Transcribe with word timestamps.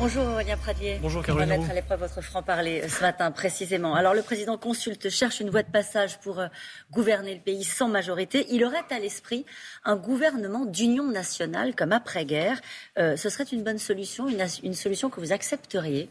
Bonjour 0.00 0.24
Aurélien 0.28 0.56
Pradier. 0.56 0.98
Bonjour 1.02 1.24
Caroline. 1.24 1.48
On 1.48 1.50
va 1.50 1.58
mettre 1.58 1.70
à 1.72 1.74
l'épreuve 1.74 1.98
votre 1.98 2.20
franc-parler 2.20 2.82
euh, 2.82 2.88
ce 2.88 3.00
matin 3.00 3.32
précisément. 3.32 3.96
Alors 3.96 4.14
le 4.14 4.22
président 4.22 4.56
consulte, 4.56 5.10
cherche 5.10 5.40
une 5.40 5.50
voie 5.50 5.64
de 5.64 5.70
passage 5.72 6.20
pour 6.20 6.38
euh, 6.38 6.46
gouverner 6.92 7.34
le 7.34 7.40
pays 7.40 7.64
sans 7.64 7.88
majorité. 7.88 8.46
Il 8.50 8.64
aurait 8.64 8.84
à 8.90 9.00
l'esprit 9.00 9.44
un 9.84 9.96
gouvernement 9.96 10.66
d'union 10.66 11.10
nationale 11.10 11.74
comme 11.74 11.90
après-guerre. 11.90 12.60
Euh, 12.96 13.16
ce 13.16 13.28
serait 13.28 13.42
une 13.50 13.64
bonne 13.64 13.78
solution, 13.78 14.28
une, 14.28 14.46
une 14.62 14.74
solution 14.74 15.10
que 15.10 15.18
vous 15.18 15.32
accepteriez? 15.32 16.08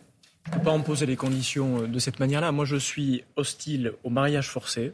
Ne 0.53 0.61
pas 0.61 0.71
en 0.71 0.81
poser 0.81 1.05
les 1.05 1.15
conditions 1.15 1.83
de 1.83 1.99
cette 1.99 2.19
manière-là. 2.19 2.51
Moi, 2.51 2.65
je 2.65 2.75
suis 2.75 3.23
hostile 3.37 3.93
au 4.03 4.09
mariage 4.09 4.49
forcé 4.49 4.91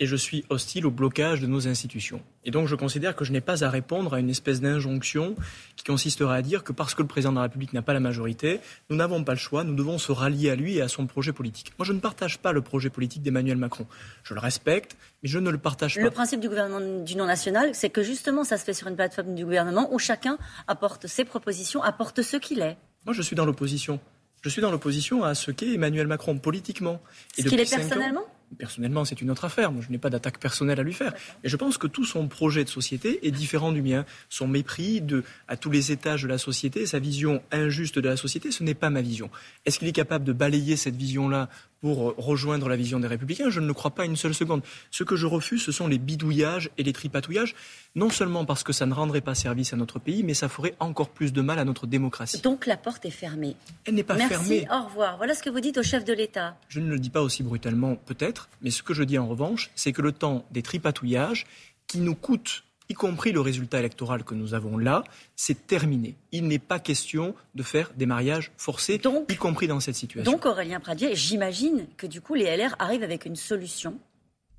et 0.00 0.06
je 0.06 0.16
suis 0.16 0.44
hostile 0.48 0.86
au 0.86 0.90
blocage 0.90 1.40
de 1.40 1.46
nos 1.46 1.68
institutions. 1.68 2.22
Et 2.44 2.50
donc 2.50 2.66
je 2.66 2.74
considère 2.74 3.14
que 3.14 3.24
je 3.24 3.32
n'ai 3.32 3.42
pas 3.42 3.62
à 3.62 3.68
répondre 3.68 4.14
à 4.14 4.18
une 4.18 4.30
espèce 4.30 4.62
d'injonction 4.62 5.36
qui 5.76 5.84
consisterait 5.84 6.36
à 6.36 6.42
dire 6.42 6.64
que 6.64 6.72
parce 6.72 6.94
que 6.94 7.02
le 7.02 7.08
président 7.08 7.32
de 7.32 7.36
la 7.36 7.42
République 7.42 7.74
n'a 7.74 7.82
pas 7.82 7.92
la 7.92 8.00
majorité, 8.00 8.60
nous 8.88 8.96
n'avons 8.96 9.22
pas 9.22 9.32
le 9.32 9.38
choix, 9.38 9.62
nous 9.62 9.74
devons 9.74 9.98
se 9.98 10.10
rallier 10.10 10.50
à 10.50 10.56
lui 10.56 10.78
et 10.78 10.82
à 10.82 10.88
son 10.88 11.06
projet 11.06 11.34
politique. 11.34 11.72
Moi 11.78 11.84
je 11.84 11.92
ne 11.92 12.00
partage 12.00 12.38
pas 12.38 12.52
le 12.52 12.62
projet 12.62 12.88
politique 12.88 13.22
d'Emmanuel 13.22 13.58
Macron. 13.58 13.86
Je 14.22 14.32
le 14.32 14.40
respecte, 14.40 14.96
mais 15.22 15.28
je 15.28 15.38
ne 15.38 15.50
le 15.50 15.58
partage 15.58 15.96
pas. 15.96 16.00
Le 16.00 16.10
principe 16.10 16.40
du 16.40 16.48
gouvernement 16.48 17.04
d'union 17.04 17.26
nationale, 17.26 17.74
c'est 17.74 17.90
que 17.90 18.02
justement 18.02 18.42
ça 18.42 18.56
se 18.56 18.64
fait 18.64 18.74
sur 18.74 18.88
une 18.88 18.96
plateforme 18.96 19.34
du 19.34 19.44
gouvernement 19.44 19.92
où 19.92 19.98
chacun 19.98 20.38
apporte 20.66 21.08
ses 21.08 21.26
propositions, 21.26 21.82
apporte 21.82 22.22
ce 22.22 22.38
qu'il 22.38 22.60
est. 22.60 22.78
Moi 23.04 23.12
je 23.12 23.20
suis 23.20 23.36
dans 23.36 23.44
l'opposition. 23.44 24.00
Je 24.40 24.48
suis 24.48 24.62
dans 24.62 24.70
l'opposition 24.70 25.22
à 25.24 25.34
ce 25.34 25.50
qu'est 25.50 25.74
Emmanuel 25.74 26.06
Macron 26.06 26.38
politiquement. 26.38 27.02
Et 27.36 27.42
ce 27.42 27.48
qu'il 27.48 27.60
est 27.60 27.68
personnellement 27.68 28.24
Personnellement, 28.58 29.04
c'est 29.04 29.20
une 29.20 29.30
autre 29.30 29.44
affaire. 29.44 29.70
Moi, 29.70 29.82
je 29.86 29.92
n'ai 29.92 29.98
pas 29.98 30.10
d'attaque 30.10 30.38
personnelle 30.38 30.80
à 30.80 30.82
lui 30.82 30.92
faire. 30.92 31.14
Et 31.44 31.48
je 31.48 31.56
pense 31.56 31.78
que 31.78 31.86
tout 31.86 32.04
son 32.04 32.26
projet 32.26 32.64
de 32.64 32.68
société 32.68 33.26
est 33.26 33.30
différent 33.30 33.70
du 33.70 33.80
mien. 33.80 34.04
Son 34.28 34.48
mépris 34.48 35.00
de, 35.00 35.22
à 35.46 35.56
tous 35.56 35.70
les 35.70 35.92
étages 35.92 36.24
de 36.24 36.28
la 36.28 36.38
société, 36.38 36.84
sa 36.86 36.98
vision 36.98 37.42
injuste 37.52 37.98
de 37.98 38.08
la 38.08 38.16
société, 38.16 38.50
ce 38.50 38.64
n'est 38.64 38.74
pas 38.74 38.90
ma 38.90 39.02
vision. 39.02 39.30
Est-ce 39.66 39.78
qu'il 39.78 39.88
est 39.88 39.92
capable 39.92 40.24
de 40.24 40.32
balayer 40.32 40.76
cette 40.76 40.96
vision-là 40.96 41.48
pour 41.80 42.14
rejoindre 42.16 42.68
la 42.68 42.76
vision 42.76 43.00
des 43.00 43.08
Républicains. 43.08 43.50
Je 43.50 43.60
ne 43.60 43.66
le 43.66 43.74
crois 43.74 43.92
pas 43.92 44.04
une 44.04 44.16
seule 44.16 44.34
seconde. 44.34 44.62
Ce 44.90 45.04
que 45.04 45.16
je 45.16 45.26
refuse, 45.26 45.62
ce 45.62 45.72
sont 45.72 45.86
les 45.86 45.98
bidouillages 45.98 46.70
et 46.78 46.82
les 46.82 46.92
tripatouillages, 46.92 47.54
non 47.94 48.10
seulement 48.10 48.44
parce 48.44 48.62
que 48.62 48.72
ça 48.72 48.86
ne 48.86 48.94
rendrait 48.94 49.20
pas 49.20 49.34
service 49.34 49.72
à 49.72 49.76
notre 49.76 49.98
pays, 49.98 50.22
mais 50.22 50.34
ça 50.34 50.48
ferait 50.48 50.74
encore 50.78 51.10
plus 51.10 51.32
de 51.32 51.40
mal 51.40 51.58
à 51.58 51.64
notre 51.64 51.86
démocratie. 51.86 52.40
Donc 52.42 52.66
la 52.66 52.76
porte 52.76 53.04
est 53.06 53.10
fermée. 53.10 53.56
Elle 53.84 53.94
n'est 53.94 54.02
pas 54.02 54.16
fermée. 54.16 54.66
Merci, 54.66 54.66
au 54.70 54.86
revoir. 54.86 55.16
Voilà 55.16 55.34
ce 55.34 55.42
que 55.42 55.50
vous 55.50 55.60
dites 55.60 55.78
au 55.78 55.82
chef 55.82 56.04
de 56.04 56.12
l'État. 56.12 56.56
Je 56.68 56.80
ne 56.80 56.90
le 56.90 56.98
dis 56.98 57.10
pas 57.10 57.22
aussi 57.22 57.42
brutalement, 57.42 57.96
peut-être, 57.96 58.48
mais 58.60 58.70
ce 58.70 58.82
que 58.82 58.94
je 58.94 59.02
dis 59.02 59.18
en 59.18 59.26
revanche, 59.26 59.70
c'est 59.74 59.92
que 59.92 60.02
le 60.02 60.12
temps 60.12 60.44
des 60.50 60.62
tripatouillages, 60.62 61.46
qui 61.86 61.98
nous 61.98 62.14
coûtent 62.14 62.62
y 62.90 62.94
compris 62.94 63.30
le 63.32 63.40
résultat 63.40 63.78
électoral 63.78 64.24
que 64.24 64.34
nous 64.34 64.52
avons 64.52 64.76
là, 64.76 65.04
c'est 65.36 65.66
terminé. 65.66 66.16
Il 66.32 66.48
n'est 66.48 66.58
pas 66.58 66.80
question 66.80 67.34
de 67.54 67.62
faire 67.62 67.92
des 67.96 68.04
mariages 68.04 68.50
forcés, 68.56 69.00
y 69.28 69.36
compris 69.36 69.68
dans 69.68 69.80
cette 69.80 69.94
situation. 69.94 70.30
Donc 70.30 70.44
Aurélien 70.44 70.80
Pradier, 70.80 71.14
j'imagine 71.14 71.86
que 71.96 72.06
du 72.08 72.20
coup 72.20 72.34
les 72.34 72.44
LR 72.56 72.74
arrivent 72.80 73.04
avec 73.04 73.24
une 73.24 73.36
solution. 73.36 73.98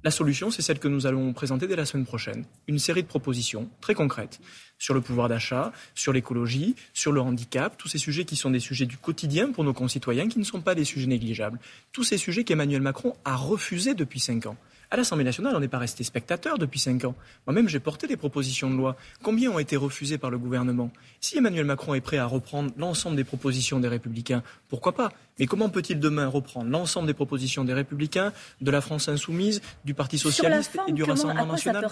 La 0.03 0.09
solution, 0.09 0.49
c'est 0.49 0.63
celle 0.63 0.79
que 0.79 0.87
nous 0.87 1.05
allons 1.05 1.31
présenter 1.31 1.67
dès 1.67 1.75
la 1.75 1.85
semaine 1.85 2.07
prochaine. 2.07 2.45
Une 2.67 2.79
série 2.79 3.03
de 3.03 3.07
propositions 3.07 3.69
très 3.81 3.93
concrètes 3.93 4.39
sur 4.79 4.95
le 4.95 5.01
pouvoir 5.01 5.27
d'achat, 5.27 5.71
sur 5.93 6.11
l'écologie, 6.11 6.75
sur 6.93 7.11
le 7.11 7.21
handicap, 7.21 7.77
tous 7.77 7.87
ces 7.87 7.99
sujets 7.99 8.25
qui 8.25 8.35
sont 8.35 8.49
des 8.49 8.59
sujets 8.59 8.87
du 8.87 8.97
quotidien 8.97 9.51
pour 9.51 9.63
nos 9.63 9.73
concitoyens, 9.73 10.27
qui 10.27 10.39
ne 10.39 10.43
sont 10.43 10.61
pas 10.61 10.73
des 10.73 10.85
sujets 10.85 11.05
négligeables. 11.05 11.59
Tous 11.91 12.03
ces 12.03 12.17
sujets 12.17 12.43
qu'Emmanuel 12.43 12.81
Macron 12.81 13.13
a 13.25 13.35
refusés 13.35 13.93
depuis 13.93 14.19
cinq 14.19 14.47
ans. 14.47 14.57
À 14.93 14.97
l'Assemblée 14.97 15.23
nationale, 15.23 15.55
on 15.55 15.61
n'est 15.61 15.69
pas 15.69 15.77
resté 15.77 16.03
spectateur 16.03 16.57
depuis 16.57 16.77
cinq 16.77 17.05
ans. 17.05 17.15
Moi-même, 17.47 17.69
j'ai 17.69 17.79
porté 17.79 18.07
des 18.07 18.17
propositions 18.17 18.69
de 18.69 18.75
loi. 18.75 18.97
Combien 19.23 19.49
ont 19.49 19.57
été 19.57 19.77
refusées 19.77 20.17
par 20.17 20.29
le 20.29 20.37
gouvernement? 20.37 20.91
Si 21.21 21.37
Emmanuel 21.37 21.63
Macron 21.63 21.93
est 21.93 22.01
prêt 22.01 22.17
à 22.17 22.25
reprendre 22.25 22.71
l'ensemble 22.77 23.15
des 23.15 23.23
propositions 23.23 23.79
des 23.79 23.87
Républicains, 23.87 24.43
pourquoi 24.67 24.91
pas? 24.91 25.13
Mais 25.39 25.45
comment 25.45 25.69
peut-il 25.69 25.97
demain 26.01 26.27
reprendre 26.27 26.69
l'ensemble 26.69 27.07
des 27.07 27.13
propositions 27.13 27.63
des 27.63 27.73
Républicains, 27.73 28.33
de 28.59 28.69
la 28.69 28.81
France 28.81 29.07
insoumise, 29.07 29.61
du 29.85 29.93
Parti 29.93 30.17
socialiste 30.17 30.77
et 30.85 30.91
du 30.91 31.03
Rassemblement 31.03 31.45
national? 31.45 31.85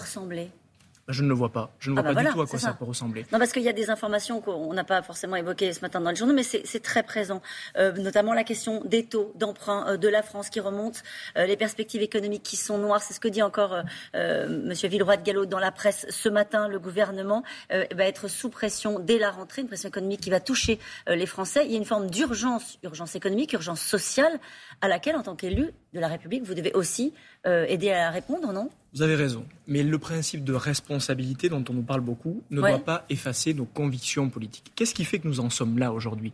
Je 1.12 1.22
ne 1.22 1.28
le 1.28 1.34
vois 1.34 1.50
pas. 1.50 1.70
Je 1.78 1.90
ne 1.90 1.94
vois 1.94 2.04
ah 2.04 2.12
bah 2.12 2.22
pas 2.22 2.28
du 2.28 2.32
tout 2.32 2.40
à 2.40 2.46
quoi 2.46 2.58
ça. 2.58 2.72
peut 2.72 2.84
ressembler. 2.84 3.26
Non, 3.32 3.38
parce 3.38 3.52
qu'il 3.52 3.62
y 3.62 3.68
a 3.68 3.72
des 3.72 3.90
informations 3.90 4.40
qu'on 4.40 4.72
n'a 4.72 4.84
pas 4.84 5.02
forcément 5.02 5.36
évoquées 5.36 5.72
ce 5.72 5.80
matin 5.80 6.00
dans 6.00 6.10
le 6.10 6.16
journal, 6.16 6.36
mais 6.36 6.42
c'est 6.42 6.82
très 6.82 7.02
présent. 7.02 7.42
Euh, 7.76 7.92
notamment 7.92 8.32
la 8.32 8.44
question 8.44 8.82
des 8.84 9.04
taux 9.04 9.32
d'emprunt 9.34 9.86
euh, 9.88 9.96
de 9.96 10.08
la 10.08 10.22
France 10.22 10.50
qui 10.50 10.60
remontent, 10.60 11.00
euh, 11.36 11.46
les 11.46 11.56
perspectives 11.56 12.02
économiques 12.02 12.42
qui 12.42 12.56
sont 12.56 12.78
noires. 12.78 13.02
C'est 13.02 13.14
ce 13.14 13.20
que 13.20 13.28
dit 13.28 13.42
encore 13.42 13.82
M. 14.14 14.72
Villeroy 14.72 15.16
de 15.16 15.22
Gallo 15.22 15.46
dans 15.46 15.58
la 15.58 15.72
presse 15.72 16.06
ce 16.08 16.28
matin. 16.28 16.68
Le 16.68 16.78
gouvernement 16.78 17.42
va 17.70 18.04
être 18.04 18.28
sous 18.28 18.48
pression 18.48 18.98
dès 18.98 19.18
la 19.18 19.30
rentrée, 19.30 19.62
une 19.62 19.68
pression 19.68 19.88
économique 19.88 20.20
qui 20.20 20.30
va 20.30 20.40
toucher 20.40 20.78
les 21.06 21.26
Français. 21.26 21.64
Il 21.64 21.72
y 21.72 21.74
a 21.74 21.78
une 21.78 21.84
forme 21.84 22.10
d'urgence, 22.10 22.78
urgence 22.82 23.14
économique, 23.14 23.52
urgence 23.52 23.80
sociale, 23.80 24.38
à 24.80 24.88
laquelle, 24.88 25.16
en 25.16 25.22
tant 25.22 25.36
qu'élu 25.36 25.70
de 25.92 26.00
la 26.00 26.08
République, 26.08 26.44
vous 26.44 26.54
devez 26.54 26.72
aussi 26.72 27.14
aider 27.44 27.90
à 27.92 28.10
répondre, 28.10 28.52
non? 28.52 28.70
Vous 28.92 29.02
avez 29.02 29.14
raison. 29.14 29.46
Mais 29.66 29.82
le 29.82 29.98
principe 29.98 30.44
de 30.44 30.52
responsabilité 30.52 31.48
dont 31.48 31.64
on 31.68 31.72
nous 31.72 31.82
parle 31.82 32.00
beaucoup 32.00 32.42
ne 32.50 32.60
doit 32.60 32.78
pas 32.78 33.04
effacer 33.08 33.54
nos 33.54 33.64
convictions 33.64 34.28
politiques. 34.30 34.72
Qu'est-ce 34.74 34.94
qui 34.94 35.04
fait 35.04 35.18
que 35.18 35.28
nous 35.28 35.40
en 35.40 35.50
sommes 35.50 35.78
là 35.78 35.92
aujourd'hui? 35.92 36.32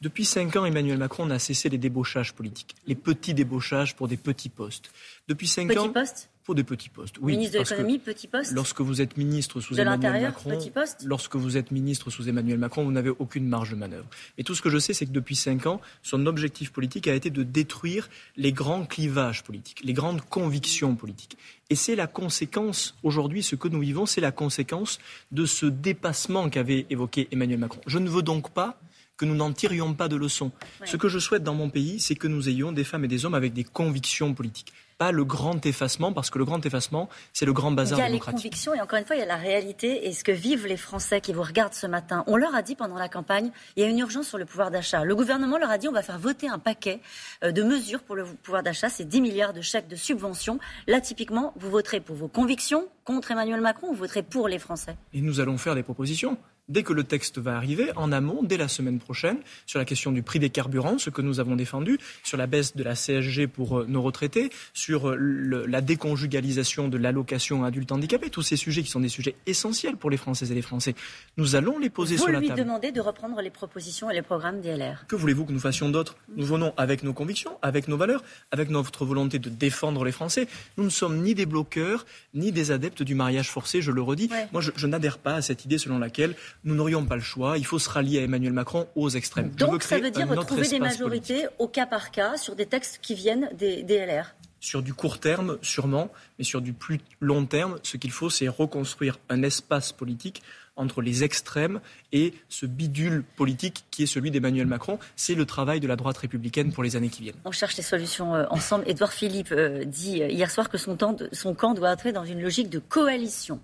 Depuis 0.00 0.24
cinq 0.24 0.56
ans, 0.56 0.64
Emmanuel 0.64 0.98
Macron 0.98 1.26
n'a 1.26 1.38
cessé 1.38 1.68
les 1.68 1.78
débauchages 1.78 2.32
politiques, 2.32 2.76
les 2.86 2.94
petits 2.94 3.34
débauchages 3.34 3.94
pour 3.94 4.08
des 4.08 4.16
petits 4.16 4.48
postes. 4.48 4.90
Depuis 5.28 5.48
cinq 5.48 5.76
ans, 5.76 5.90
postes? 5.90 6.30
Pour 6.48 6.54
des 6.54 6.64
petits 6.64 6.88
postes. 6.88 7.16
Oui, 7.20 7.36
ministre 7.36 7.58
de 7.58 7.62
l'économie, 7.62 7.98
petit 7.98 8.26
poste. 8.26 8.52
Lorsque 8.52 8.80
vous 8.80 9.02
êtes 9.02 9.18
ministre 9.18 9.60
sous 9.60 9.78
Emmanuel 9.78 10.22
Macron, 10.22 10.48
petit 10.48 10.70
poste. 10.70 11.02
lorsque 11.04 11.36
vous 11.36 11.58
êtes 11.58 11.70
ministre 11.72 12.08
sous 12.08 12.26
Emmanuel 12.26 12.56
Macron, 12.56 12.84
vous 12.84 12.90
n'avez 12.90 13.10
aucune 13.10 13.46
marge 13.46 13.72
de 13.72 13.76
manœuvre. 13.76 14.06
Et 14.38 14.44
tout 14.44 14.54
ce 14.54 14.62
que 14.62 14.70
je 14.70 14.78
sais, 14.78 14.94
c'est 14.94 15.04
que 15.04 15.10
depuis 15.10 15.36
cinq 15.36 15.66
ans, 15.66 15.82
son 16.02 16.24
objectif 16.24 16.72
politique 16.72 17.06
a 17.06 17.12
été 17.14 17.28
de 17.28 17.42
détruire 17.42 18.08
les 18.38 18.52
grands 18.52 18.86
clivages 18.86 19.44
politiques, 19.44 19.82
les 19.84 19.92
grandes 19.92 20.22
convictions 20.22 20.96
politiques. 20.96 21.36
Et 21.68 21.74
c'est 21.74 21.96
la 21.96 22.06
conséquence, 22.06 22.96
aujourd'hui, 23.02 23.42
ce 23.42 23.54
que 23.54 23.68
nous 23.68 23.80
vivons, 23.80 24.06
c'est 24.06 24.22
la 24.22 24.32
conséquence 24.32 25.00
de 25.32 25.44
ce 25.44 25.66
dépassement 25.66 26.48
qu'avait 26.48 26.86
évoqué 26.88 27.28
Emmanuel 27.30 27.58
Macron. 27.58 27.82
Je 27.86 27.98
ne 27.98 28.08
veux 28.08 28.22
donc 28.22 28.54
pas 28.54 28.80
que 29.18 29.26
nous 29.26 29.34
n'en 29.34 29.52
tirions 29.52 29.92
pas 29.92 30.08
de 30.08 30.16
leçons. 30.16 30.50
Ce 30.86 30.96
que 30.96 31.10
je 31.10 31.18
souhaite 31.18 31.42
dans 31.42 31.54
mon 31.54 31.68
pays, 31.68 32.00
c'est 32.00 32.14
que 32.14 32.26
nous 32.26 32.48
ayons 32.48 32.72
des 32.72 32.84
femmes 32.84 33.04
et 33.04 33.08
des 33.08 33.26
hommes 33.26 33.34
avec 33.34 33.52
des 33.52 33.64
convictions 33.64 34.32
politiques 34.32 34.72
pas 34.98 35.12
le 35.12 35.24
grand 35.24 35.64
effacement, 35.64 36.12
parce 36.12 36.28
que 36.28 36.38
le 36.38 36.44
grand 36.44 36.64
effacement, 36.66 37.08
c'est 37.32 37.46
le 37.46 37.52
grand 37.52 37.70
bazar 37.70 37.98
démocratique. 37.98 38.10
Il 38.10 38.16
y 38.16 38.28
a 38.28 38.32
les 38.32 38.36
convictions 38.36 38.74
et 38.74 38.80
encore 38.80 38.98
une 38.98 39.04
fois, 39.04 39.16
il 39.16 39.20
y 39.20 39.22
a 39.22 39.26
la 39.26 39.36
réalité 39.36 40.08
et 40.08 40.12
ce 40.12 40.24
que 40.24 40.32
vivent 40.32 40.66
les 40.66 40.76
Français 40.76 41.20
qui 41.20 41.32
vous 41.32 41.42
regardent 41.42 41.74
ce 41.74 41.86
matin. 41.86 42.24
On 42.26 42.36
leur 42.36 42.54
a 42.54 42.62
dit 42.62 42.74
pendant 42.74 42.96
la 42.96 43.08
campagne, 43.08 43.50
il 43.76 43.82
y 43.82 43.86
a 43.86 43.88
une 43.88 43.98
urgence 43.98 44.26
sur 44.26 44.38
le 44.38 44.44
pouvoir 44.44 44.72
d'achat. 44.72 45.04
Le 45.04 45.14
gouvernement 45.14 45.56
leur 45.56 45.70
a 45.70 45.78
dit, 45.78 45.88
on 45.88 45.92
va 45.92 46.02
faire 46.02 46.18
voter 46.18 46.48
un 46.48 46.58
paquet 46.58 47.00
euh, 47.44 47.52
de 47.52 47.62
mesures 47.62 48.02
pour 48.02 48.16
le 48.16 48.24
pouvoir 48.24 48.64
d'achat. 48.64 48.88
C'est 48.88 49.08
10 49.08 49.20
milliards 49.20 49.52
de 49.52 49.60
chèques 49.60 49.88
de 49.88 49.96
subventions. 49.96 50.58
Là, 50.88 51.00
typiquement, 51.00 51.54
vous 51.56 51.70
voterez 51.70 52.00
pour 52.00 52.16
vos 52.16 52.28
convictions 52.28 52.88
contre 53.04 53.30
Emmanuel 53.30 53.60
Macron 53.60 53.88
ou 53.88 53.92
vous 53.92 54.00
voterez 54.00 54.24
pour 54.24 54.48
les 54.48 54.58
Français? 54.58 54.96
Et 55.14 55.20
nous 55.20 55.38
allons 55.38 55.58
faire 55.58 55.76
des 55.76 55.84
propositions 55.84 56.36
dès 56.68 56.82
que 56.82 56.92
le 56.92 57.04
texte 57.04 57.38
va 57.38 57.56
arriver, 57.56 57.90
en 57.96 58.12
amont, 58.12 58.42
dès 58.42 58.56
la 58.56 58.68
semaine 58.68 58.98
prochaine, 58.98 59.38
sur 59.66 59.78
la 59.78 59.84
question 59.84 60.12
du 60.12 60.22
prix 60.22 60.38
des 60.38 60.50
carburants, 60.50 60.98
ce 60.98 61.10
que 61.10 61.22
nous 61.22 61.40
avons 61.40 61.56
défendu, 61.56 61.98
sur 62.22 62.36
la 62.36 62.46
baisse 62.46 62.76
de 62.76 62.82
la 62.82 62.94
CSG 62.94 63.46
pour 63.46 63.80
euh, 63.80 63.86
nos 63.88 64.02
retraités, 64.02 64.50
sur 64.74 65.08
euh, 65.08 65.64
la 65.66 65.80
déconjugalisation 65.80 66.88
de 66.88 66.98
l'allocation 66.98 67.64
adulte 67.64 67.92
handicapé, 67.92 68.30
tous 68.30 68.42
ces 68.42 68.56
sujets 68.56 68.82
qui 68.82 68.90
sont 68.90 69.00
des 69.00 69.08
sujets 69.08 69.34
essentiels 69.46 69.96
pour 69.96 70.10
les 70.10 70.16
Françaises 70.16 70.52
et 70.52 70.54
les 70.54 70.62
Français. 70.62 70.94
Nous 71.36 71.56
allons 71.56 71.78
les 71.78 71.90
poser 71.90 72.16
sur 72.16 72.26
la 72.26 72.34
table. 72.34 72.46
Vous 72.46 72.54
lui 72.54 72.62
demandez 72.62 72.92
de 72.92 73.00
reprendre 73.00 73.40
les 73.40 73.50
propositions 73.50 74.10
et 74.10 74.14
les 74.14 74.22
programmes 74.22 74.60
DLR. 74.60 75.06
Que 75.06 75.16
voulez-vous 75.16 75.46
que 75.46 75.52
nous 75.52 75.60
fassions 75.60 75.88
d'autres 75.88 76.16
Nous 76.36 76.46
venons 76.46 76.72
avec 76.76 77.02
nos 77.02 77.12
convictions, 77.12 77.58
avec 77.62 77.88
nos 77.88 77.96
valeurs, 77.96 78.22
avec 78.50 78.70
notre 78.70 79.04
volonté 79.04 79.38
de 79.38 79.48
défendre 79.48 80.04
les 80.04 80.12
Français. 80.12 80.46
Nous 80.76 80.84
ne 80.84 80.90
sommes 80.90 81.22
ni 81.22 81.34
des 81.34 81.46
bloqueurs, 81.46 82.04
ni 82.34 82.52
des 82.52 82.70
adeptes 82.70 83.02
du 83.02 83.14
mariage 83.14 83.50
forcé, 83.50 83.82
je 83.82 83.90
le 83.90 84.02
redis. 84.02 84.30
Moi, 84.52 84.60
je 84.60 84.86
n'adhère 84.86 85.18
pas 85.18 85.34
à 85.34 85.42
cette 85.42 85.64
idée 85.64 85.78
selon 85.78 85.98
laquelle 85.98 86.34
nous 86.68 86.74
n'aurions 86.74 87.04
pas 87.04 87.16
le 87.16 87.22
choix. 87.22 87.58
Il 87.58 87.64
faut 87.64 87.78
se 87.78 87.88
rallier 87.88 88.20
à 88.20 88.22
Emmanuel 88.22 88.52
Macron 88.52 88.86
aux 88.94 89.08
extrêmes. 89.08 89.50
Donc 89.50 89.82
ça 89.82 89.98
veut 89.98 90.10
dire 90.10 90.28
retrouver 90.28 90.68
des 90.68 90.78
majorités 90.78 91.46
au 91.58 91.66
cas 91.66 91.86
par 91.86 92.10
cas 92.10 92.36
sur 92.36 92.54
des 92.54 92.66
textes 92.66 92.98
qui 93.02 93.14
viennent 93.14 93.50
des, 93.56 93.82
LR 93.82 94.34
sur 94.60 94.82
du 94.82 94.92
court 94.92 95.20
terme, 95.20 95.56
sûrement, 95.62 96.10
mais 96.36 96.44
sur 96.44 96.60
du 96.60 96.72
plus 96.72 96.98
long 97.20 97.46
terme, 97.46 97.78
ce 97.84 97.96
qu'il 97.96 98.10
faut, 98.10 98.28
c'est 98.28 98.48
reconstruire 98.48 99.16
un 99.28 99.44
espace 99.44 99.92
politique 99.92 100.42
entre 100.74 101.00
les 101.00 101.22
extrêmes 101.22 101.80
et 102.10 102.34
ce 102.48 102.66
bidule 102.66 103.22
politique 103.36 103.84
qui 103.92 104.02
est 104.02 104.06
celui 104.06 104.32
d'Emmanuel 104.32 104.66
Macron. 104.66 104.98
C'est 105.14 105.36
le 105.36 105.46
travail 105.46 105.78
de 105.78 105.86
la 105.86 105.94
droite 105.94 106.18
républicaine 106.18 106.72
pour 106.72 106.82
les 106.82 106.96
années 106.96 107.08
qui 107.08 107.22
viennent. 107.22 107.36
On 107.44 107.52
cherche 107.52 107.76
des 107.76 107.82
solutions 107.82 108.34
euh, 108.34 108.46
ensemble. 108.50 108.82
Édouard 108.88 109.12
Philippe 109.12 109.52
euh, 109.52 109.84
dit 109.84 110.22
euh, 110.22 110.28
hier 110.28 110.50
soir 110.50 110.68
que 110.68 110.76
son, 110.76 110.96
temps 110.96 111.16
son 111.30 111.54
camp 111.54 111.74
doit 111.74 111.90
entrer 111.90 112.12
dans 112.12 112.24
une 112.24 112.42
logique 112.42 112.68
de 112.68 112.80
coalition 112.80 113.60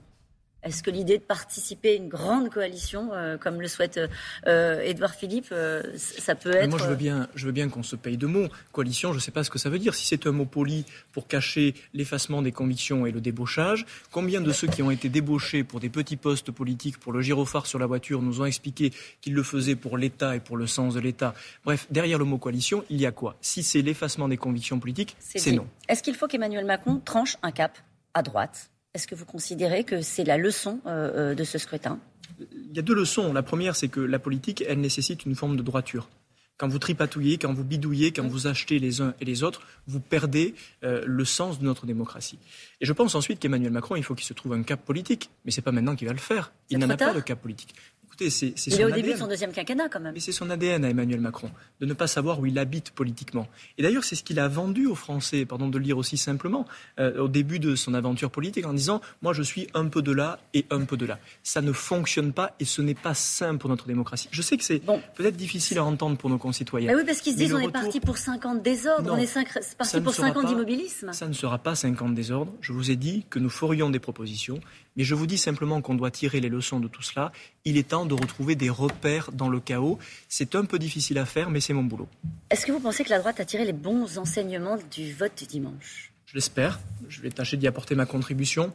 est-ce 0.64 0.82
que 0.82 0.90
l'idée 0.90 1.18
de 1.18 1.22
participer 1.22 1.90
à 1.90 1.94
une 1.94 2.08
grande 2.08 2.50
coalition, 2.50 3.10
euh, 3.12 3.36
comme 3.36 3.60
le 3.60 3.68
souhaite 3.68 4.00
euh, 4.46 4.80
Édouard 4.80 5.14
Philippe, 5.14 5.48
euh, 5.52 5.82
ça 5.96 6.34
peut 6.34 6.54
être... 6.56 6.70
moi, 6.70 6.78
je 6.78 6.86
veux 6.86 6.96
bien, 6.96 7.28
je 7.34 7.46
veux 7.46 7.52
bien 7.52 7.68
qu'on 7.68 7.82
se 7.82 7.96
paye 7.96 8.16
de 8.16 8.26
mots. 8.26 8.48
Coalition, 8.72 9.12
je 9.12 9.18
ne 9.18 9.20
sais 9.20 9.30
pas 9.30 9.44
ce 9.44 9.50
que 9.50 9.58
ça 9.58 9.68
veut 9.68 9.78
dire. 9.78 9.94
Si 9.94 10.06
c'est 10.06 10.26
un 10.26 10.32
mot 10.32 10.46
poli 10.46 10.86
pour 11.12 11.28
cacher 11.28 11.74
l'effacement 11.92 12.40
des 12.40 12.52
convictions 12.52 13.04
et 13.06 13.12
le 13.12 13.20
débauchage, 13.20 13.84
combien 14.10 14.40
de 14.40 14.52
ceux 14.52 14.66
qui 14.66 14.82
ont 14.82 14.90
été 14.90 15.08
débauchés 15.08 15.64
pour 15.64 15.80
des 15.80 15.90
petits 15.90 16.16
postes 16.16 16.50
politiques, 16.50 16.98
pour 16.98 17.12
le 17.12 17.20
gyrophare 17.20 17.66
sur 17.66 17.78
la 17.78 17.86
voiture, 17.86 18.22
nous 18.22 18.40
ont 18.40 18.46
expliqué 18.46 18.92
qu'ils 19.20 19.34
le 19.34 19.42
faisaient 19.42 19.76
pour 19.76 19.98
l'État 19.98 20.34
et 20.34 20.40
pour 20.40 20.56
le 20.56 20.66
sens 20.66 20.94
de 20.94 21.00
l'État? 21.00 21.34
Bref, 21.64 21.86
derrière 21.90 22.18
le 22.18 22.24
mot 22.24 22.38
coalition, 22.38 22.84
il 22.88 23.00
y 23.00 23.06
a 23.06 23.12
quoi? 23.12 23.36
Si 23.42 23.62
c'est 23.62 23.82
l'effacement 23.82 24.28
des 24.28 24.38
convictions 24.38 24.78
politiques, 24.78 25.16
c'est 25.18 25.52
non. 25.52 25.66
Est-ce 25.88 26.02
qu'il 26.02 26.14
faut 26.14 26.26
qu'Emmanuel 26.26 26.64
Macron 26.64 27.00
tranche 27.04 27.36
un 27.42 27.52
cap 27.52 27.78
à 28.14 28.22
droite? 28.22 28.70
Est-ce 28.94 29.08
que 29.08 29.14
vous 29.14 29.24
considérez 29.24 29.84
que 29.84 30.02
c'est 30.02 30.24
la 30.24 30.38
leçon 30.38 30.80
euh, 30.86 31.32
euh, 31.32 31.34
de 31.34 31.44
ce 31.44 31.58
scrutin? 31.58 31.98
Il 32.38 32.74
y 32.74 32.78
a 32.78 32.82
deux 32.82 32.94
leçons. 32.94 33.32
La 33.32 33.42
première, 33.42 33.76
c'est 33.76 33.88
que 33.88 34.00
la 34.00 34.18
politique, 34.18 34.64
elle 34.66 34.80
nécessite 34.80 35.26
une 35.26 35.34
forme 35.34 35.56
de 35.56 35.62
droiture. 35.62 36.08
Quand 36.56 36.68
vous 36.68 36.78
tripatouillez, 36.78 37.36
quand 37.36 37.52
vous 37.52 37.64
bidouillez, 37.64 38.12
quand 38.12 38.28
vous 38.28 38.46
achetez 38.46 38.78
les 38.78 39.00
uns 39.00 39.14
et 39.20 39.24
les 39.24 39.42
autres, 39.42 39.62
vous 39.88 39.98
perdez 39.98 40.54
euh, 40.84 41.02
le 41.04 41.24
sens 41.24 41.58
de 41.58 41.64
notre 41.64 41.84
démocratie. 41.84 42.38
Et 42.80 42.86
je 42.86 42.92
pense 42.92 43.16
ensuite 43.16 43.40
qu'Emmanuel 43.40 43.72
Macron, 43.72 43.96
il 43.96 44.04
faut 44.04 44.14
qu'il 44.14 44.26
se 44.26 44.34
trouve 44.34 44.52
un 44.52 44.62
cap 44.62 44.84
politique. 44.84 45.30
Mais 45.44 45.50
ce 45.50 45.58
n'est 45.58 45.64
pas 45.64 45.72
maintenant 45.72 45.96
qu'il 45.96 46.06
va 46.06 46.14
le 46.14 46.20
faire. 46.20 46.52
Il 46.70 46.78
n'en 46.78 46.88
a 46.90 46.96
pas 46.96 47.12
de 47.12 47.20
cap 47.20 47.40
politique 47.40 47.74
c'est 48.18 48.54
Il 48.66 48.80
est 48.80 48.84
au 48.84 48.90
début 48.90 49.12
de 49.12 49.18
son 49.18 49.26
deuxième 49.26 49.52
quinquennat 49.52 49.88
quand 49.88 50.00
même. 50.00 50.14
Mais 50.14 50.20
c'est 50.20 50.32
son 50.32 50.50
ADN 50.50 50.84
à 50.84 50.90
Emmanuel 50.90 51.20
Macron, 51.20 51.50
de 51.80 51.86
ne 51.86 51.92
pas 51.92 52.06
savoir 52.06 52.40
où 52.40 52.46
il 52.46 52.58
habite 52.58 52.90
politiquement. 52.90 53.48
Et 53.78 53.82
d'ailleurs, 53.82 54.04
c'est 54.04 54.16
ce 54.16 54.22
qu'il 54.22 54.38
a 54.38 54.48
vendu 54.48 54.86
aux 54.86 54.94
Français, 54.94 55.44
pardon 55.44 55.68
de 55.68 55.78
le 55.78 55.84
dire 55.84 55.98
aussi 55.98 56.16
simplement, 56.16 56.66
euh, 56.98 57.22
au 57.22 57.28
début 57.28 57.58
de 57.58 57.74
son 57.74 57.94
aventure 57.94 58.30
politique, 58.30 58.66
en 58.66 58.72
disant 58.74 59.00
Moi, 59.22 59.32
je 59.32 59.42
suis 59.42 59.68
un 59.74 59.86
peu 59.86 60.02
de 60.02 60.12
là 60.12 60.38
et 60.52 60.66
un 60.70 60.84
peu 60.84 60.96
de 60.96 61.06
là. 61.06 61.18
Ça 61.42 61.60
ne 61.60 61.72
fonctionne 61.72 62.32
pas 62.32 62.54
et 62.60 62.64
ce 62.64 62.82
n'est 62.82 62.94
pas 62.94 63.14
sain 63.14 63.56
pour 63.56 63.70
notre 63.70 63.86
démocratie. 63.86 64.28
Je 64.30 64.42
sais 64.42 64.56
que 64.56 64.64
c'est 64.64 64.80
peut-être 65.14 65.36
difficile 65.36 65.78
à 65.78 65.84
entendre 65.84 66.16
pour 66.16 66.30
nos 66.30 66.38
concitoyens. 66.38 66.88
Mais 66.88 66.96
oui, 66.96 67.04
parce 67.06 67.20
qu'ils 67.20 67.32
se 67.32 67.38
disent 67.38 67.54
On 67.54 67.58
est 67.58 67.70
parti 67.70 68.00
pour 68.00 68.18
50 68.18 68.62
désordres, 68.62 69.12
on 69.12 69.16
est 69.16 69.32
parti 69.76 70.00
pour 70.00 70.14
50 70.14 70.46
d'immobilisme. 70.46 71.12
Ça 71.12 71.28
ne 71.28 71.32
sera 71.32 71.58
pas 71.58 71.74
50 71.74 72.14
désordres. 72.14 72.52
Je 72.60 72.72
vous 72.72 72.90
ai 72.90 72.96
dit 72.96 73.24
que 73.30 73.38
nous 73.38 73.50
ferions 73.50 73.90
des 73.90 73.98
propositions 73.98 74.60
mais 74.96 75.04
je 75.04 75.14
vous 75.14 75.26
dis 75.26 75.38
simplement 75.38 75.80
qu'on 75.82 75.94
doit 75.94 76.10
tirer 76.10 76.40
les 76.40 76.48
leçons 76.48 76.80
de 76.80 76.88
tout 76.88 77.02
cela. 77.02 77.32
Il 77.64 77.76
est 77.76 77.88
temps 77.88 78.06
de 78.06 78.14
retrouver 78.14 78.54
des 78.54 78.70
repères 78.70 79.32
dans 79.32 79.48
le 79.48 79.60
chaos. 79.60 79.98
C'est 80.28 80.54
un 80.54 80.64
peu 80.64 80.78
difficile 80.78 81.18
à 81.18 81.26
faire, 81.26 81.50
mais 81.50 81.60
c'est 81.60 81.72
mon 81.72 81.82
boulot. 81.82 82.08
Est-ce 82.50 82.66
que 82.66 82.72
vous 82.72 82.80
pensez 82.80 83.04
que 83.04 83.10
la 83.10 83.18
droite 83.18 83.40
a 83.40 83.44
tiré 83.44 83.64
les 83.64 83.72
bons 83.72 84.18
enseignements 84.18 84.78
du 84.90 85.12
vote 85.12 85.36
du 85.36 85.46
dimanche? 85.46 86.12
Je 86.26 86.34
l'espère. 86.34 86.80
Je 87.08 87.20
vais 87.20 87.30
tâcher 87.30 87.56
d'y 87.56 87.66
apporter 87.66 87.94
ma 87.94 88.06
contribution. 88.06 88.72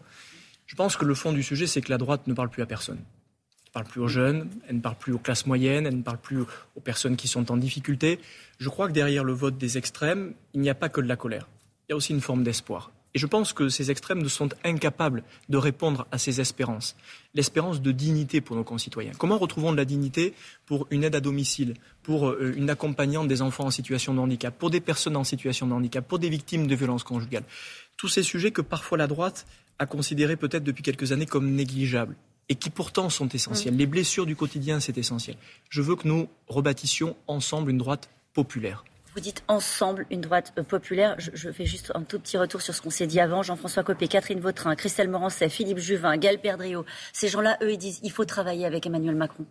Je 0.66 0.76
pense 0.76 0.98
que 0.98 1.06
le 1.06 1.16
fond 1.16 1.34
du 1.34 1.44
sujet, 1.44 1.68
c'est 1.68 1.82
que 1.82 1.90
la 1.90 1.98
droite 1.98 2.28
ne 2.28 2.34
parle 2.34 2.50
plus 2.50 2.62
à 2.62 2.66
personne. 2.66 3.00
Elle 3.00 3.82
ne 3.82 3.84
parle 3.84 3.86
plus 3.86 4.02
aux 4.02 4.08
jeunes, 4.08 4.50
elle 4.68 4.76
ne 4.78 4.82
parle 4.82 4.96
plus 4.96 5.14
aux 5.14 5.20
classes 5.20 5.46
moyennes, 5.46 5.86
elle 5.86 5.98
ne 5.98 6.02
parle 6.02 6.18
plus 6.18 6.42
aux 6.76 6.80
personnes 6.80 7.16
qui 7.16 7.28
sont 7.28 7.52
en 7.52 7.58
difficulté. 7.58 8.20
Je 8.60 8.68
crois 8.68 8.88
que 8.88 8.94
derrière 8.94 9.24
le 9.24 9.34
vote 9.34 9.58
des 9.58 9.78
extrêmes, 9.78 10.34
il 10.54 10.62
n'y 10.62 10.70
a 10.70 10.76
pas 10.76 10.90
que 10.90 11.02
de 11.02 11.08
la 11.08 11.16
colère. 11.16 11.48
Il 11.88 11.92
y 11.92 11.94
a 11.94 11.96
aussi 11.96 12.14
une 12.14 12.22
forme 12.22 12.44
d'espoir. 12.44 12.92
Et 13.16 13.20
je 13.20 13.26
pense 13.26 13.54
que 13.54 13.70
ces 13.70 13.90
extrêmes 13.90 14.28
sont 14.30 14.50
incapables 14.64 15.24
de 15.50 15.58
répondre 15.58 16.08
à 16.12 16.18
ces 16.18 16.42
espérances. 16.42 16.96
L'espérance 17.34 17.82
de 17.82 17.92
dignité 17.92 18.40
pour 18.40 18.56
nos 18.56 18.64
concitoyens. 18.64 19.14
Comment 19.18 19.38
retrouvons 19.38 19.72
de 19.72 19.78
la 19.78 19.86
dignité 19.86 20.34
pour 20.66 20.88
une 20.92 21.04
aide 21.04 21.16
à 21.16 21.20
domicile, 21.20 21.74
pour 22.04 22.30
euh, 22.30 22.54
une 22.56 22.70
accompagnante 22.70 23.28
des 23.28 23.42
enfants 23.42 23.66
en 23.66 23.72
situation 23.72 24.14
de 24.14 24.20
handicap, 24.20 24.56
pour 24.58 24.70
des 24.70 24.82
personnes 24.82 25.16
en 25.16 25.24
situation 25.24 25.66
de 25.68 25.74
handicap, 25.74 26.08
pour 26.08 26.20
des 26.20 26.30
victimes 26.30 26.68
de 26.68 26.76
violences 26.76 27.04
conjugales? 27.04 27.46
Tous 27.98 28.08
ces 28.08 28.24
sujets 28.24 28.52
que 28.52 28.62
parfois 28.62 28.98
la 28.98 29.08
droite 29.08 29.46
a 29.80 29.86
considérés 29.86 30.36
peut-être 30.36 30.64
depuis 30.64 30.84
quelques 30.84 31.12
années 31.12 31.26
comme 31.26 31.52
négligeables 31.52 32.16
et 32.50 32.56
qui 32.56 32.70
pourtant 32.70 33.10
sont 33.10 33.30
essentiels. 33.30 33.76
Les 33.76 33.86
blessures 33.86 34.26
du 34.26 34.36
quotidien, 34.36 34.80
c'est 34.80 34.98
essentiel. 34.98 35.38
Je 35.70 35.82
veux 35.82 35.96
que 35.96 36.08
nous 36.08 36.28
rebâtissions 36.48 37.16
ensemble 37.28 37.72
une 37.72 37.78
droite 37.78 38.10
populaire. 38.34 38.84
Vous 39.16 39.22
dites 39.22 39.44
ensemble 39.48 40.06
une 40.12 40.22
droite 40.22 40.54
euh, 40.58 40.64
populaire. 40.64 41.16
Je, 41.18 41.52
fais 41.52 41.66
juste 41.66 41.92
un 41.96 42.04
tout 42.04 42.20
petit 42.20 42.38
retour 42.38 42.62
sur 42.62 42.76
ce 42.76 42.82
qu'on 42.82 42.90
s'est 42.90 43.08
dit 43.08 43.20
avant. 43.20 43.44
Jean-François 43.44 43.84
Copé, 43.84 44.08
Catherine 44.08 44.40
Vautrin, 44.40 44.76
Christelle 44.76 45.10
Morancet, 45.10 45.50
Philippe 45.50 45.80
Juvin, 45.80 46.18
Gaël 46.18 46.40
Perdriau. 46.40 46.86
Ces 47.14 47.28
gens-là, 47.28 47.58
eux, 47.64 47.72
ils 47.72 47.78
disent 47.78 48.00
il 48.04 48.12
faut 48.12 48.26
travailler 48.26 48.66
avec 48.66 48.86
Emmanuel 48.86 49.16
Macron 49.16 49.46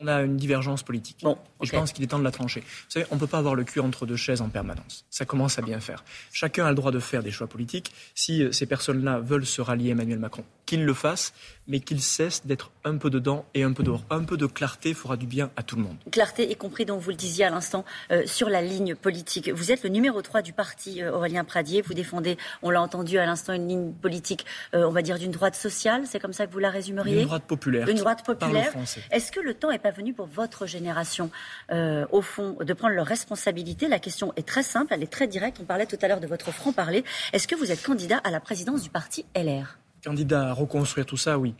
on 0.00 0.08
a 0.08 0.22
une 0.22 0.36
divergence 0.36 0.82
politique. 0.82 1.18
Bon, 1.22 1.38
Et 1.62 1.66
je 1.66 1.72
pense 1.72 1.92
qu'il 1.92 2.02
est 2.04 2.08
temps 2.08 2.18
de 2.18 2.24
la 2.24 2.30
trancher. 2.30 2.60
Vous 2.60 2.90
savez, 2.90 3.06
on 3.10 3.14
ne 3.14 3.20
peut 3.20 3.26
pas 3.26 3.38
avoir 3.38 3.54
le 3.54 3.64
cul 3.64 3.80
entre 3.80 4.06
deux 4.06 4.16
chaises 4.16 4.40
en 4.40 4.48
permanence. 4.48 5.06
Ça 5.08 5.24
commence 5.24 5.58
à 5.58 5.62
bien 5.62 5.80
faire. 5.80 6.04
Chacun 6.32 6.66
a 6.66 6.70
le 6.70 6.74
droit 6.74 6.90
de 6.90 6.98
faire 6.98 7.22
des 7.22 7.30
choix 7.30 7.46
politiques. 7.46 7.92
Si 8.14 8.42
euh, 8.42 8.52
ces 8.52 8.66
personnes-là 8.66 9.20
veulent 9.20 9.46
se 9.46 9.60
rallier 9.60 9.90
à 9.90 9.92
Emmanuel 9.92 10.18
Macron, 10.18 10.44
qu'ils 10.66 10.84
le 10.84 10.94
fassent, 10.94 11.32
mais 11.66 11.80
qu'ils 11.80 12.02
cessent 12.02 12.46
d'être 12.46 12.70
un 12.84 12.98
peu 12.98 13.10
dedans 13.10 13.46
et 13.54 13.62
un 13.62 13.72
peu 13.72 13.82
dehors. 13.82 14.04
Un 14.10 14.24
peu 14.24 14.36
de 14.36 14.46
clarté 14.46 14.92
fera 14.94 15.16
du 15.16 15.26
bien 15.26 15.50
à 15.56 15.62
tout 15.62 15.76
le 15.76 15.82
monde. 15.82 15.96
Clarté, 16.10 16.50
y 16.50 16.56
compris, 16.56 16.84
donc 16.84 17.00
vous 17.00 17.10
le 17.10 17.16
disiez 17.16 17.44
à 17.44 17.50
l'instant, 17.50 17.84
euh, 18.10 18.22
sur 18.26 18.50
la 18.50 18.60
ligne 18.60 18.94
politique. 18.94 19.50
Vous 19.50 19.72
êtes 19.72 19.82
le 19.82 19.88
numéro 19.88 20.20
3 20.20 20.42
du 20.42 20.52
parti, 20.52 21.02
euh, 21.02 21.12
Aurélien 21.12 21.44
Pradier. 21.44 21.82
Vous 21.82 21.94
défendez, 21.94 22.36
on 22.62 22.70
l'a 22.70 22.82
entendu 22.82 23.18
à 23.18 23.26
l'instant, 23.26 23.52
une 23.52 23.68
ligne 23.68 23.92
politique, 23.92 24.44
on 24.72 24.90
va 24.90 25.02
dire, 25.02 25.18
d'une 25.18 25.30
droite 25.30 25.54
sociale. 25.54 26.02
C'est 26.06 26.20
comme 26.20 26.32
ça 26.32 26.46
que 26.46 26.52
vous 26.52 26.58
la 26.58 26.70
résumeriez? 26.70 27.20
Une 27.20 27.26
droite 27.26 27.44
populaire. 27.44 27.88
Une 27.88 27.96
droite 27.96 28.24
populaire. 28.24 28.72
Est-ce 29.10 29.32
que 29.32 29.40
le 29.40 29.54
temps 29.54 29.70
n'est 29.70 29.78
pas 29.78 29.90
venu 29.90 30.12
pour 30.12 30.26
votre 30.26 30.66
génération, 30.66 31.30
euh, 31.70 32.06
au 32.10 32.22
fond, 32.22 32.56
de 32.60 32.72
prendre 32.72 32.94
leurs 32.94 33.06
responsabilités? 33.06 33.88
La 33.88 33.98
question 33.98 34.32
est 34.36 34.46
très 34.46 34.62
simple, 34.62 34.92
elle 34.94 35.02
est 35.02 35.12
très 35.12 35.26
directe. 35.26 35.58
On 35.60 35.64
parlait 35.64 35.86
tout 35.86 35.98
à 36.02 36.08
l'heure 36.08 36.20
de 36.20 36.26
votre 36.26 36.52
franc-parler. 36.52 37.04
Est-ce 37.32 37.48
que 37.48 37.54
vous 37.54 37.70
êtes 37.72 37.82
candidat 37.82 38.18
à 38.18 38.30
la 38.30 38.40
présidence 38.40 38.82
du 38.82 38.90
parti 38.90 39.24
LR 39.34 39.78
Candidat 40.04 40.50
à 40.50 40.52
reconstruire 40.52 41.06
tout 41.06 41.16
ça, 41.16 41.38
oui. 41.38 41.54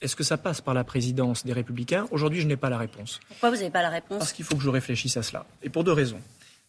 Est-ce 0.00 0.14
que 0.14 0.22
ça 0.22 0.38
passe 0.38 0.60
par 0.60 0.74
la 0.74 0.84
présidence 0.84 1.44
des 1.44 1.52
Républicains? 1.52 2.06
Aujourd'hui, 2.12 2.40
je 2.40 2.46
n'ai 2.46 2.56
pas 2.56 2.70
la 2.70 2.78
réponse. 2.78 3.18
Pourquoi 3.26 3.50
vous 3.50 3.56
n'avez 3.56 3.70
pas 3.70 3.82
la 3.82 3.88
réponse? 3.88 4.18
Parce 4.18 4.32
qu'il 4.32 4.44
faut 4.44 4.54
que 4.54 4.62
je 4.62 4.70
réfléchisse 4.70 5.16
à 5.16 5.22
cela. 5.24 5.44
Et 5.62 5.68
pour 5.68 5.82
deux 5.82 5.92
raisons. 5.92 6.20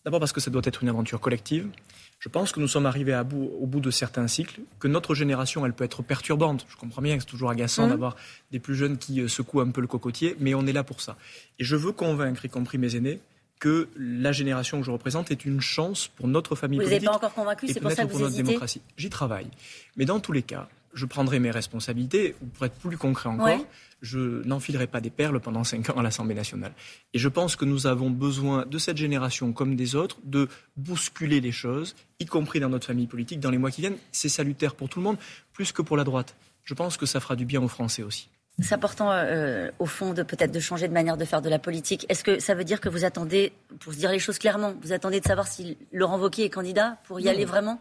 D'abord 0.03 0.19
parce 0.19 0.31
que 0.31 0.39
ça 0.39 0.49
doit 0.49 0.63
être 0.65 0.81
une 0.81 0.89
aventure 0.89 1.19
collective. 1.19 1.69
Je 2.17 2.29
pense 2.29 2.51
que 2.51 2.59
nous 2.59 2.67
sommes 2.67 2.85
arrivés 2.85 3.15
au 3.31 3.65
bout 3.67 3.79
de 3.79 3.91
certains 3.91 4.27
cycles, 4.27 4.61
que 4.79 4.87
notre 4.87 5.13
génération, 5.13 5.65
elle 5.65 5.73
peut 5.73 5.83
être 5.83 6.01
perturbante. 6.01 6.65
Je 6.67 6.75
comprends 6.75 7.01
bien 7.01 7.15
que 7.15 7.23
c'est 7.23 7.29
toujours 7.29 7.49
agaçant 7.51 7.85
mmh. 7.85 7.89
d'avoir 7.89 8.15
des 8.51 8.59
plus 8.59 8.75
jeunes 8.75 8.97
qui 8.97 9.21
euh, 9.21 9.27
secouent 9.27 9.61
un 9.61 9.69
peu 9.69 9.81
le 9.81 9.87
cocotier, 9.87 10.35
mais 10.39 10.53
on 10.55 10.65
est 10.65 10.73
là 10.73 10.83
pour 10.83 10.99
ça. 10.99 11.15
Et 11.59 11.63
je 11.63 11.75
veux 11.75 11.91
convaincre, 11.91 12.43
y 12.43 12.49
compris 12.49 12.77
mes 12.77 12.95
aînés, 12.95 13.21
que 13.59 13.89
la 13.95 14.31
génération 14.31 14.79
que 14.79 14.85
je 14.85 14.91
représente 14.91 15.31
est 15.31 15.45
une 15.45 15.61
chance 15.61 16.07
pour 16.07 16.27
notre 16.27 16.55
famille 16.55 16.79
politique. 16.79 16.99
Vous 16.99 17.05
n'êtes 17.05 17.11
pas 17.11 17.17
encore 17.17 17.33
convaincu, 17.33 17.67
c'est 17.67 17.79
pour 17.79 17.91
ça 17.91 18.05
que 18.05 18.09
pour 18.09 18.19
notre 18.19 18.35
démocratie. 18.35 18.81
J'y 18.97 19.09
travaille. 19.09 19.47
Mais 19.95 20.05
dans 20.05 20.19
tous 20.19 20.31
les 20.31 20.43
cas, 20.43 20.67
je 20.93 21.05
prendrai 21.05 21.39
mes 21.39 21.51
responsabilités, 21.51 22.35
ou 22.41 22.45
pour 22.47 22.65
être 22.65 22.75
plus 22.75 22.97
concret 22.97 23.29
encore, 23.29 23.65
je 24.01 24.43
n'enfilerai 24.45 24.87
pas 24.87 25.01
des 25.01 25.09
perles 25.09 25.39
pendant 25.39 25.63
cinq 25.63 25.89
ans 25.89 25.97
à 25.97 26.03
l'Assemblée 26.03 26.35
nationale. 26.35 26.73
Et 27.13 27.19
je 27.19 27.27
pense 27.27 27.55
que 27.55 27.65
nous 27.65 27.87
avons 27.87 28.09
besoin 28.09 28.65
de 28.65 28.77
cette 28.77 28.97
génération 28.97 29.51
comme 29.53 29.75
des 29.75 29.95
autres 29.95 30.17
de 30.23 30.47
bousculer 30.77 31.41
les 31.41 31.51
choses, 31.51 31.95
y 32.19 32.25
compris 32.25 32.59
dans 32.59 32.69
notre 32.69 32.87
famille 32.87 33.07
politique, 33.07 33.39
dans 33.39 33.51
les 33.51 33.57
mois 33.57 33.71
qui 33.71 33.81
viennent. 33.81 33.97
C'est 34.11 34.29
salutaire 34.29 34.75
pour 34.75 34.89
tout 34.89 34.99
le 34.99 35.03
monde, 35.03 35.17
plus 35.53 35.71
que 35.71 35.81
pour 35.81 35.97
la 35.97 36.03
droite. 36.03 36.35
Je 36.63 36.73
pense 36.73 36.97
que 36.97 37.05
ça 37.05 37.19
fera 37.19 37.35
du 37.35 37.45
bien 37.45 37.61
aux 37.61 37.67
Français 37.67 38.03
aussi. 38.03 38.29
C'est 38.61 38.75
important, 38.75 39.11
euh, 39.11 39.71
au 39.79 39.85
fond, 39.85 40.13
de 40.13 40.21
peut-être 40.21 40.51
de 40.51 40.59
changer 40.59 40.87
de 40.87 40.93
manière 40.93 41.15
de 41.15 41.23
faire 41.23 41.41
de 41.41 41.49
la 41.49 41.59
politique. 41.59 42.05
Est-ce 42.09 42.23
que 42.23 42.39
ça 42.39 42.55
veut 42.55 42.65
dire 42.65 42.81
que 42.81 42.89
vous 42.89 43.05
attendez, 43.05 43.53
pour 43.79 43.93
se 43.93 43.97
dire 43.97 44.11
les 44.11 44.19
choses 44.19 44.37
clairement, 44.37 44.73
vous 44.81 44.91
attendez 44.91 45.21
de 45.21 45.25
savoir 45.25 45.47
si 45.47 45.77
Laurent 45.93 46.19
Wauquiez 46.19 46.45
est 46.45 46.49
candidat 46.49 46.97
pour 47.05 47.19
y 47.21 47.29
aller 47.29 47.45
vraiment? 47.45 47.79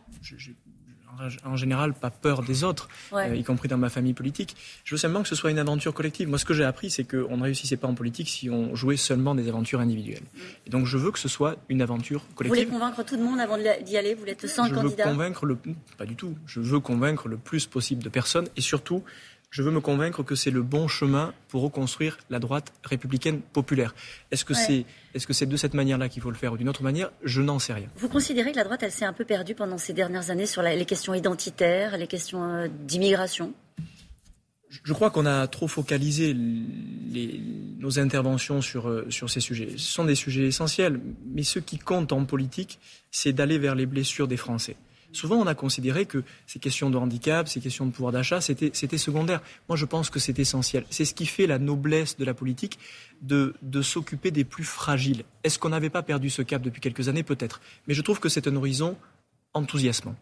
En 1.44 1.56
général 1.56 1.94
pas 1.94 2.10
peur 2.10 2.42
des 2.42 2.64
autres, 2.64 2.88
euh, 3.12 3.34
y 3.34 3.44
compris 3.44 3.68
dans 3.68 3.78
ma 3.78 3.88
famille 3.88 4.14
politique. 4.14 4.56
Je 4.84 4.94
veux 4.94 4.98
simplement 4.98 5.22
que 5.22 5.28
ce 5.28 5.34
soit 5.34 5.50
une 5.50 5.58
aventure 5.58 5.94
collective. 5.94 6.28
Moi, 6.28 6.38
ce 6.38 6.44
que 6.44 6.54
j'ai 6.54 6.64
appris, 6.64 6.90
c'est 6.90 7.04
qu'on 7.04 7.36
ne 7.36 7.42
réussissait 7.42 7.76
pas 7.76 7.88
en 7.88 7.94
politique 7.94 8.28
si 8.28 8.50
on 8.50 8.74
jouait 8.74 8.96
seulement 8.96 9.34
des 9.34 9.48
aventures 9.48 9.80
individuelles. 9.80 10.22
Mm. 10.22 10.38
Et 10.66 10.70
donc, 10.70 10.86
je 10.86 10.96
veux 10.96 11.10
que 11.10 11.18
ce 11.18 11.28
soit 11.28 11.56
une 11.68 11.82
aventure 11.82 12.22
collective. 12.34 12.64
Vous 12.64 12.70
voulez 12.70 12.78
convaincre 12.80 13.04
tout 13.04 13.16
le 13.16 13.22
monde 13.22 13.40
avant 13.40 13.58
d'y 13.58 13.96
aller? 13.96 14.14
Vous 14.14 14.26
êtes 14.26 14.46
sans 14.46 14.66
je 14.66 14.74
candidat 14.74 15.04
veux 15.04 15.10
convaincre 15.10 15.46
le... 15.46 15.58
Pas 15.96 16.06
du 16.06 16.14
tout. 16.14 16.36
Je 16.46 16.60
veux 16.60 16.80
convaincre 16.80 17.28
le 17.28 17.36
plus 17.36 17.66
possible 17.66 18.02
de 18.02 18.08
personnes 18.08 18.48
et 18.56 18.60
surtout 18.60 19.02
je 19.50 19.62
veux 19.62 19.70
me 19.70 19.80
convaincre 19.80 20.22
que 20.22 20.34
c'est 20.34 20.50
le 20.50 20.62
bon 20.62 20.88
chemin 20.88 21.32
pour 21.48 21.62
reconstruire 21.62 22.18
la 22.28 22.38
droite 22.38 22.72
républicaine 22.84 23.40
populaire. 23.40 23.94
Est-ce 24.30 24.44
que 24.44 24.54
c'est 24.54 24.84
est 25.14 25.18
-ce 25.18 25.32
c'est 25.32 25.46
de 25.46 25.56
cette 25.56 25.74
manière-là 25.74 26.08
qu'il 26.08 26.22
faut 26.22 26.30
le 26.30 26.36
faire 26.36 26.52
ou 26.52 26.58
d'une 26.58 26.68
autre 26.68 26.82
manière? 26.82 27.10
Je 27.22 27.40
n'en 27.40 27.58
sais 27.58 27.72
rien. 27.72 27.88
Vous 27.96 28.08
considérez 28.08 28.52
que 28.52 28.56
la 28.56 28.64
droite, 28.64 28.82
elle 28.82 28.92
s'est 28.92 29.06
un 29.06 29.14
peu 29.14 29.24
perdue 29.24 29.54
pendant 29.54 29.78
ces 29.78 29.94
dernières 29.94 30.30
années 30.30 30.46
sur 30.46 30.62
les 30.62 30.84
questions 30.84 31.14
identitaires, 31.14 31.96
les 31.96 32.06
questions 32.06 32.44
euh, 32.44 32.68
d'immigration? 32.68 33.54
Je 34.70 34.92
crois 34.92 35.10
qu'on 35.10 35.24
a 35.24 35.46
trop 35.46 35.66
focalisé 35.66 36.34
les, 36.34 37.40
nos 37.78 37.98
interventions 37.98 38.60
sur, 38.60 38.88
euh, 38.88 39.06
sur 39.08 39.30
ces 39.30 39.40
sujets. 39.40 39.70
Ce 39.76 39.92
sont 39.92 40.04
des 40.04 40.14
sujets 40.14 40.46
essentiels, 40.46 41.00
mais 41.34 41.42
ce 41.42 41.58
qui 41.58 41.78
compte 41.78 42.12
en 42.12 42.26
politique, 42.26 42.78
c'est 43.10 43.32
d'aller 43.32 43.58
vers 43.58 43.74
les 43.74 43.86
blessures 43.86 44.28
des 44.28 44.36
Français. 44.36 44.76
Souvent, 45.12 45.36
on 45.36 45.46
a 45.46 45.54
considéré 45.54 46.04
que 46.04 46.22
ces 46.46 46.58
questions 46.58 46.90
de 46.90 46.98
handicap, 46.98 47.48
ces 47.48 47.60
questions 47.60 47.86
de 47.86 47.92
pouvoir 47.92 48.12
d'achat, 48.12 48.40
c'était 48.40 48.98
secondaire. 48.98 49.40
Moi, 49.68 49.76
je 49.76 49.86
pense 49.86 50.10
que 50.10 50.18
c'est 50.18 50.38
essentiel. 50.38 50.84
C'est 50.90 51.04
ce 51.04 51.14
qui 51.14 51.26
fait 51.26 51.46
la 51.46 51.58
noblesse 51.58 52.16
de 52.16 52.24
la 52.24 52.34
politique, 52.34 52.78
de, 53.22 53.54
s'occuper 53.82 54.30
des 54.30 54.44
plus 54.44 54.64
fragiles. 54.64 55.24
Est-ce 55.44 55.58
qu'on 55.58 55.70
n'avait 55.70 55.90
pas 55.90 56.02
perdu 56.02 56.28
ce 56.30 56.42
cap 56.42 56.60
depuis 56.60 56.80
quelques 56.80 57.08
années? 57.08 57.22
Peut-être. 57.22 57.60
Mais 57.86 57.94
je 57.94 58.02
trouve 58.02 58.20
que 58.20 58.28
c'est 58.28 58.46
un 58.48 58.56
horizon 58.56 58.96
enthousiasmant. 59.54 60.14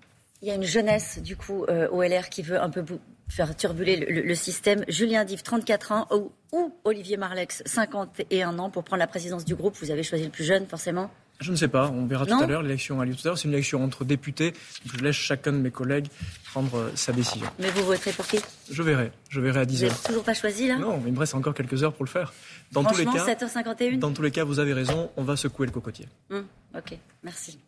Il 0.43 0.49
y 0.49 0.50
a 0.50 0.55
une 0.55 0.64
jeunesse, 0.64 1.19
du 1.21 1.37
coup, 1.37 1.64
au 1.64 2.02
LR 2.02 2.28
qui 2.28 2.43
veut 2.43 2.61
un 2.61 2.71
peu 2.71 2.85
faire 3.28 3.57
turbuler 3.57 3.97
le, 3.97 4.35
système. 4.35 4.85
Julien 4.87 5.25
Div, 5.25 5.43
34 5.43 5.93
ans, 5.93 6.07
ou, 6.12 6.31
ou, 6.52 6.73
Olivier 6.85 7.16
Marlex, 7.16 7.62
51 7.66 8.59
ans, 8.59 8.71
pour 8.71 8.85
prendre 8.85 9.00
la 9.00 9.09
présidence 9.09 9.45
du 9.45 9.57
groupe. 9.57 9.75
Vous 9.81 9.90
avez 9.90 10.05
choisi 10.05 10.25
le 10.25 10.31
plus 10.31 10.45
jeune, 10.45 10.66
forcément 10.66 11.11
je 11.40 11.50
ne 11.50 11.57
sais 11.57 11.69
pas, 11.69 11.90
on 11.90 12.07
verra 12.07 12.26
tout 12.26 12.35
à 12.35 12.47
l'heure. 12.47 12.62
L'élection 12.62 13.00
a 13.00 13.05
lieu 13.05 13.14
tout 13.14 13.21
à 13.25 13.28
l'heure. 13.28 13.38
C'est 13.38 13.49
une 13.49 13.55
élection 13.55 13.83
entre 13.85 14.05
députés. 14.05 14.55
je 14.87 14.97
laisse 15.02 15.16
chacun 15.16 15.52
de 15.52 15.59
mes 15.59 15.71
collègues 15.71 16.07
prendre 16.50 16.76
euh, 16.78 16.90
sa 16.95 17.12
décision. 17.12 17.47
Mais 17.59 17.71
vous 17.71 17.85
voterez 17.85 18.12
pour 18.12 18.26
qui? 18.26 18.38
Je 18.71 18.83
verrai. 18.83 19.12
Je 19.28 19.40
verrai 19.40 19.61
à 19.61 19.64
10 19.66 19.75
h 19.75 19.78
Vous 19.81 19.90
n'avez 19.90 20.02
toujours 20.07 20.25
pas 20.25 20.35
choisi 20.35 20.69
là? 20.69 20.78
Non, 20.78 21.02
il 21.07 21.12
me 21.12 21.19
reste 21.19 21.35
encore 21.35 21.55
quelques 21.55 21.83
heures 21.83 21.93
pour 21.93 22.05
le 22.05 22.11
faire. 22.11 22.33
Dans 22.73 22.85
tous 22.85 22.97
les 22.97 23.05
cas, 23.05 23.26
7h51 23.26 23.99
Dans 23.99 24.12
tous 24.12 24.23
les 24.23 24.31
cas, 24.31 24.45
vous 24.45 24.59
avez 24.59 24.73
raison, 24.73 25.11
on 25.16 25.23
va 25.23 25.37
secouer 25.37 25.66
le 25.66 25.73
cocotier. 25.73 26.09
Hum, 26.31 26.47
ok, 26.75 26.99
merci. 27.23 27.59